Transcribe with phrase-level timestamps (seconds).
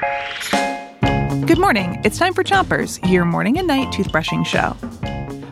[0.00, 2.00] Good morning.
[2.04, 4.74] It's time for Chompers, your morning and night toothbrushing show.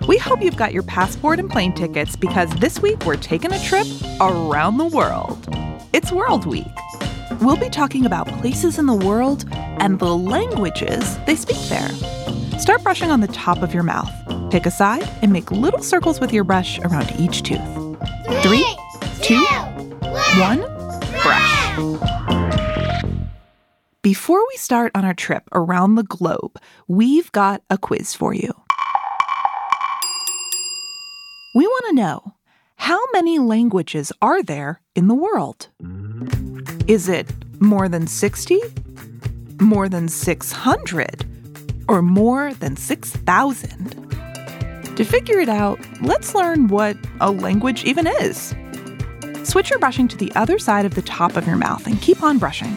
[0.06, 3.62] We hope you've got your passport and plane tickets because this week we're taking a
[3.62, 3.86] trip
[4.20, 5.46] around the world.
[5.92, 6.66] It's World Week.
[7.42, 11.90] We'll be talking about places in the world and the languages they speak there.
[12.58, 14.10] Start brushing on the top of your mouth.
[14.50, 17.60] Pick a side and make little circles with your brush around each tooth.
[18.42, 18.66] Three,
[19.20, 19.44] two,
[20.38, 20.60] one,
[21.22, 22.07] brush.
[24.02, 28.52] Before we start on our trip around the globe, we've got a quiz for you.
[31.52, 32.34] We want to know
[32.76, 35.66] how many languages are there in the world?
[36.86, 37.26] Is it
[37.60, 38.60] more than 60?
[39.60, 41.24] More than 600?
[41.88, 44.94] Or more than 6,000?
[44.94, 48.54] To figure it out, let's learn what a language even is.
[49.42, 52.22] Switch your brushing to the other side of the top of your mouth and keep
[52.22, 52.76] on brushing.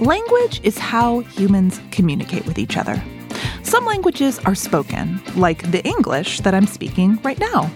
[0.00, 3.02] Language is how humans communicate with each other.
[3.64, 7.68] Some languages are spoken, like the English that I'm speaking right now.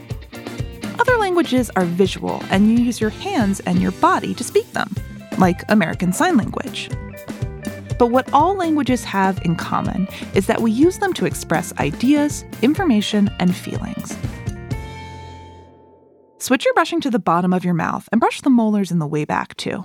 [1.01, 4.95] Other languages are visual, and you use your hands and your body to speak them,
[5.39, 6.91] like American Sign Language.
[7.99, 12.45] But what all languages have in common is that we use them to express ideas,
[12.63, 14.17] information, and feelings.
[16.39, 19.09] Switch your brushing to the bottom of your mouth and brush the molars in the
[19.09, 19.85] way back, too.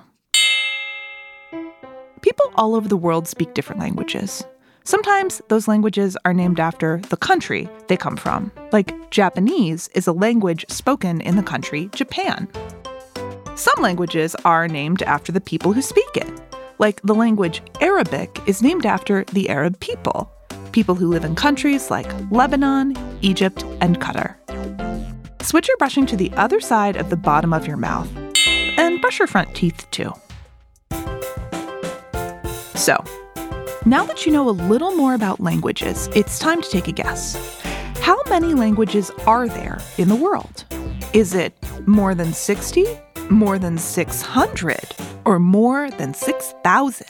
[2.38, 4.46] People all over the world speak different languages.
[4.84, 10.14] Sometimes those languages are named after the country they come from, like Japanese is a
[10.14, 12.48] language spoken in the country Japan.
[13.56, 16.30] Some languages are named after the people who speak it,
[16.78, 20.32] like the language Arabic is named after the Arab people,
[20.72, 24.36] people who live in countries like Lebanon, Egypt, and Qatar.
[25.42, 28.10] Switch your brushing to the other side of the bottom of your mouth
[28.78, 30.14] and brush your front teeth too.
[32.78, 33.04] So,
[33.88, 37.60] now that you know a little more about languages, it's time to take a guess.
[38.02, 40.64] How many languages are there in the world?
[41.12, 41.58] Is it
[41.88, 42.86] more than 60,
[43.32, 44.80] more than 600,
[45.26, 47.08] or more than 6,000?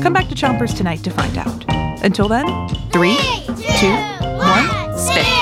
[0.00, 1.64] Come back to Chompers tonight to find out.
[2.04, 2.46] Until then,
[2.92, 3.16] three,
[3.80, 3.96] two,
[4.38, 5.41] one, spit.